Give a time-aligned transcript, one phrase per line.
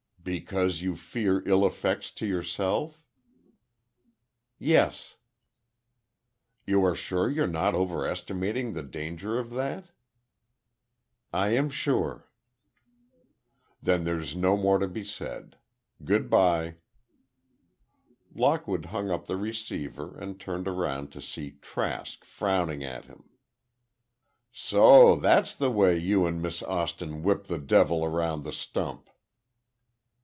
[0.23, 3.01] "Because you fear ill effects to yourself?"
[4.59, 5.15] "Yes."
[6.67, 9.85] "You are sure you're not overestimating the danger of that?"
[11.33, 12.29] "I am sure."
[13.81, 15.57] "Then there's no more to be said.
[16.03, 16.75] Good by."
[18.35, 23.27] Lockwood hung up the receiver, and turned around to see Trask frowning at him.
[24.53, 29.07] "So that's the way you and Miss Austin whip the devil around the stump!"